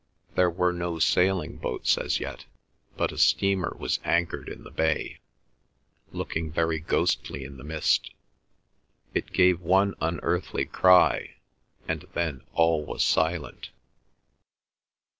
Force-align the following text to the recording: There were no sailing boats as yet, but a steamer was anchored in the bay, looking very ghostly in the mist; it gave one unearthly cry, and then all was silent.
There 0.33 0.49
were 0.49 0.73
no 0.73 0.97
sailing 0.97 1.57
boats 1.57 1.95
as 1.95 2.19
yet, 2.19 2.45
but 2.97 3.11
a 3.11 3.19
steamer 3.19 3.75
was 3.79 3.99
anchored 4.03 4.49
in 4.49 4.63
the 4.63 4.71
bay, 4.71 5.19
looking 6.11 6.51
very 6.51 6.79
ghostly 6.79 7.43
in 7.45 7.57
the 7.57 7.63
mist; 7.63 8.09
it 9.13 9.31
gave 9.31 9.61
one 9.61 9.93
unearthly 10.01 10.65
cry, 10.65 11.35
and 11.87 12.03
then 12.15 12.41
all 12.55 12.83
was 12.83 13.03
silent. 13.03 13.69